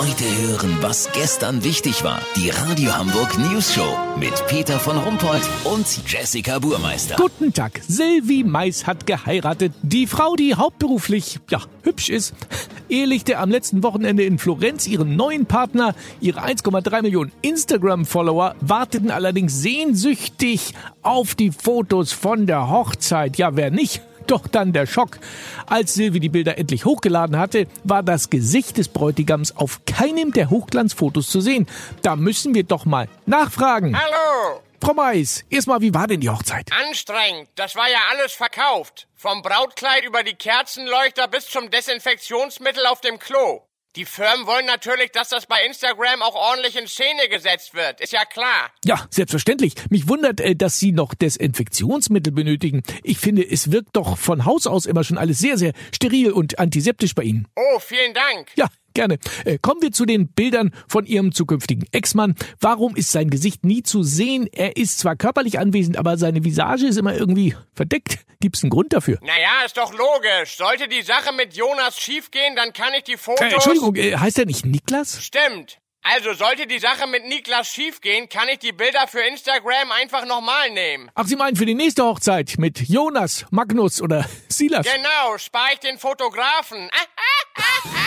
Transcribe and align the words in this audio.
Heute 0.00 0.24
hören, 0.24 0.78
was 0.80 1.12
gestern 1.12 1.62
wichtig 1.62 2.02
war. 2.04 2.22
Die 2.34 2.48
Radio 2.48 2.96
Hamburg 2.96 3.36
News 3.36 3.74
Show 3.74 3.98
mit 4.18 4.32
Peter 4.46 4.80
von 4.80 4.96
Rumpold 4.96 5.42
und 5.64 5.86
Jessica 6.10 6.58
Burmeister. 6.58 7.16
Guten 7.16 7.52
Tag. 7.52 7.82
Sylvie 7.86 8.42
Mais 8.42 8.86
hat 8.86 9.06
geheiratet. 9.06 9.74
Die 9.82 10.06
Frau, 10.06 10.36
die 10.36 10.54
hauptberuflich, 10.54 11.38
ja, 11.50 11.60
hübsch 11.82 12.08
ist, 12.08 12.32
ehelichte 12.88 13.36
am 13.36 13.50
letzten 13.50 13.82
Wochenende 13.82 14.22
in 14.22 14.38
Florenz 14.38 14.86
ihren 14.86 15.16
neuen 15.16 15.44
Partner. 15.44 15.94
Ihre 16.22 16.46
1,3 16.46 17.02
Millionen 17.02 17.32
Instagram-Follower 17.42 18.54
warteten 18.62 19.10
allerdings 19.10 19.60
sehnsüchtig 19.60 20.72
auf 21.02 21.34
die 21.34 21.50
Fotos 21.50 22.14
von 22.14 22.46
der 22.46 22.70
Hochzeit. 22.70 23.36
Ja, 23.36 23.54
wer 23.54 23.70
nicht? 23.70 24.00
Doch 24.30 24.46
dann 24.46 24.72
der 24.72 24.86
Schock. 24.86 25.18
Als 25.66 25.94
Silvi 25.94 26.20
die 26.20 26.28
Bilder 26.28 26.56
endlich 26.56 26.84
hochgeladen 26.84 27.36
hatte, 27.36 27.66
war 27.82 28.04
das 28.04 28.30
Gesicht 28.30 28.78
des 28.78 28.86
Bräutigams 28.86 29.56
auf 29.56 29.84
keinem 29.86 30.32
der 30.32 30.50
Hochglanzfotos 30.50 31.28
zu 31.28 31.40
sehen. 31.40 31.66
Da 32.02 32.14
müssen 32.14 32.54
wir 32.54 32.62
doch 32.62 32.84
mal 32.84 33.08
nachfragen. 33.26 34.00
Hallo! 34.00 34.60
Frau 34.80 34.94
Mais, 34.94 35.44
erstmal, 35.50 35.80
wie 35.80 35.92
war 35.92 36.06
denn 36.06 36.20
die 36.20 36.30
Hochzeit? 36.30 36.70
Anstrengend. 36.86 37.48
Das 37.56 37.74
war 37.74 37.90
ja 37.90 37.98
alles 38.12 38.32
verkauft. 38.32 39.08
Vom 39.16 39.42
Brautkleid 39.42 40.04
über 40.04 40.22
die 40.22 40.34
Kerzenleuchter 40.34 41.26
bis 41.26 41.48
zum 41.48 41.68
Desinfektionsmittel 41.68 42.86
auf 42.86 43.00
dem 43.00 43.18
Klo. 43.18 43.62
Die 43.96 44.04
Firmen 44.04 44.46
wollen 44.46 44.66
natürlich, 44.66 45.10
dass 45.10 45.30
das 45.30 45.46
bei 45.46 45.66
Instagram 45.66 46.22
auch 46.22 46.36
ordentlich 46.36 46.76
in 46.76 46.86
Szene 46.86 47.28
gesetzt 47.28 47.74
wird. 47.74 48.00
Ist 48.00 48.12
ja 48.12 48.24
klar. 48.24 48.70
Ja, 48.84 49.08
selbstverständlich. 49.10 49.74
Mich 49.90 50.08
wundert, 50.08 50.40
äh, 50.40 50.54
dass 50.54 50.78
Sie 50.78 50.92
noch 50.92 51.12
Desinfektionsmittel 51.12 52.32
benötigen. 52.32 52.84
Ich 53.02 53.18
finde, 53.18 53.44
es 53.44 53.72
wirkt 53.72 53.96
doch 53.96 54.16
von 54.16 54.44
Haus 54.44 54.68
aus 54.68 54.86
immer 54.86 55.02
schon 55.02 55.18
alles 55.18 55.40
sehr, 55.40 55.58
sehr 55.58 55.72
steril 55.92 56.30
und 56.30 56.60
antiseptisch 56.60 57.16
bei 57.16 57.24
Ihnen. 57.24 57.48
Oh, 57.56 57.80
vielen 57.80 58.14
Dank. 58.14 58.52
Ja, 58.54 58.68
gerne. 58.94 59.18
Äh, 59.44 59.58
kommen 59.58 59.82
wir 59.82 59.92
zu 59.92 60.06
den 60.06 60.28
Bildern 60.28 60.72
von 60.88 61.06
Ihrem 61.06 61.32
zukünftigen 61.32 61.86
Ex-Mann. 61.92 62.34
Warum 62.60 62.96
ist 62.96 63.12
sein 63.12 63.30
Gesicht 63.30 63.64
nie 63.64 63.82
zu 63.82 64.02
sehen? 64.02 64.48
Er 64.52 64.76
ist 64.76 64.98
zwar 64.98 65.16
körperlich 65.16 65.58
anwesend, 65.58 65.96
aber 65.96 66.16
seine 66.18 66.44
Visage 66.44 66.86
ist 66.86 66.96
immer 66.96 67.14
irgendwie 67.14 67.54
verdeckt. 67.74 68.20
Gibt's 68.40 68.62
einen 68.62 68.70
Grund 68.70 68.92
dafür? 68.92 69.18
Naja, 69.22 69.64
ist 69.66 69.76
doch 69.76 69.92
logisch. 69.92 70.56
Sollte 70.56 70.88
die 70.88 71.02
Sache 71.02 71.34
mit 71.34 71.54
Jonas 71.54 71.98
schiefgehen, 71.98 72.56
dann 72.56 72.72
kann 72.72 72.94
ich 72.94 73.04
die 73.04 73.18
Fotos... 73.18 73.46
Äh, 73.46 73.54
Entschuldigung, 73.54 73.94
äh, 73.96 74.16
heißt 74.16 74.38
er 74.38 74.46
nicht 74.46 74.64
Niklas? 74.64 75.22
Stimmt. 75.22 75.78
Also 76.02 76.32
sollte 76.32 76.66
die 76.66 76.78
Sache 76.78 77.06
mit 77.06 77.26
Niklas 77.26 77.68
schiefgehen, 77.68 78.30
kann 78.30 78.48
ich 78.48 78.58
die 78.58 78.72
Bilder 78.72 79.06
für 79.06 79.20
Instagram 79.20 79.92
einfach 79.92 80.24
nochmal 80.24 80.70
nehmen. 80.70 81.10
Ach, 81.14 81.26
Sie 81.26 81.36
meinen 81.36 81.56
für 81.56 81.66
die 81.66 81.74
nächste 81.74 82.04
Hochzeit 82.04 82.54
mit 82.56 82.88
Jonas, 82.88 83.44
Magnus 83.50 84.00
oder 84.00 84.24
Silas? 84.48 84.86
Genau, 84.86 85.36
spare 85.36 85.74
ich 85.74 85.80
den 85.80 85.98
Fotografen. 85.98 86.88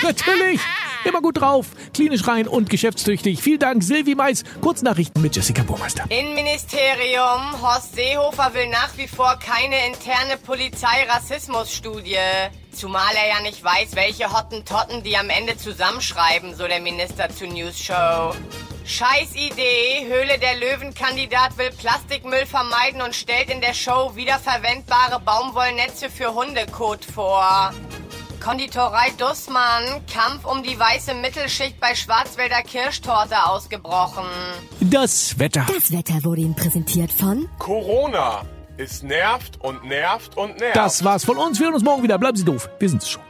Natürlich. 0.02 0.60
Immer 1.04 1.22
gut 1.22 1.40
drauf, 1.40 1.66
klinisch 1.94 2.26
rein 2.28 2.46
und 2.46 2.68
geschäftstüchtig. 2.68 3.42
Vielen 3.42 3.58
Dank, 3.58 3.82
Silvi 3.82 4.14
Mais. 4.14 4.44
Kurznachrichten 4.60 5.22
mit 5.22 5.34
Jessica 5.34 5.62
Burmeister. 5.62 6.04
Innenministerium. 6.10 7.62
Horst 7.62 7.94
Seehofer 7.94 8.52
will 8.52 8.68
nach 8.68 8.96
wie 8.96 9.08
vor 9.08 9.38
keine 9.38 9.86
interne 9.86 10.36
Polizei-Rassismus-Studie. 10.36 12.16
Zumal 12.72 13.14
er 13.16 13.28
ja 13.28 13.40
nicht 13.40 13.64
weiß, 13.64 13.94
welche 13.94 14.32
Hottentotten 14.32 15.02
die 15.02 15.16
am 15.16 15.30
Ende 15.30 15.56
zusammenschreiben, 15.56 16.54
so 16.54 16.66
der 16.66 16.80
Minister 16.80 17.30
zur 17.30 17.48
News 17.48 17.78
Show. 17.78 18.34
Scheiß 18.84 19.34
Idee. 19.36 20.06
Höhle 20.06 20.38
der 20.38 20.56
Löwen-Kandidat 20.56 21.56
will 21.56 21.70
Plastikmüll 21.70 22.44
vermeiden 22.44 23.00
und 23.00 23.14
stellt 23.14 23.48
in 23.48 23.60
der 23.60 23.74
Show 23.74 24.12
wiederverwendbare 24.16 25.20
Baumwollnetze 25.20 26.10
für 26.10 26.34
Hundekot 26.34 27.04
vor. 27.04 27.72
Konditorei 28.40 29.10
Dussmann, 29.18 29.84
Kampf 30.12 30.46
um 30.46 30.62
die 30.62 30.78
weiße 30.78 31.14
Mittelschicht 31.14 31.78
bei 31.78 31.94
Schwarzwälder 31.94 32.62
Kirschtorte 32.62 33.36
ausgebrochen. 33.46 34.24
Das 34.80 35.38
Wetter. 35.38 35.66
Das 35.68 35.92
Wetter 35.92 36.24
wurde 36.24 36.40
Ihnen 36.40 36.56
präsentiert 36.56 37.12
von 37.12 37.48
Corona. 37.58 38.42
Es 38.78 39.02
nervt 39.02 39.60
und 39.60 39.84
nervt 39.84 40.38
und 40.38 40.58
nervt. 40.58 40.74
Das 40.74 41.04
war's 41.04 41.24
von 41.24 41.36
uns. 41.36 41.58
Wir 41.58 41.66
hören 41.66 41.74
uns 41.74 41.84
morgen 41.84 42.02
wieder. 42.02 42.18
Bleiben 42.18 42.38
Sie 42.38 42.44
doof. 42.44 42.70
Wir 42.78 42.88
sind's 42.88 43.10
schon. 43.10 43.22